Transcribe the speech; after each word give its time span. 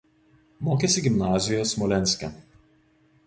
Mokėsi 0.69 1.03
gimnazijoje 1.07 1.67
Smolenske. 1.73 2.31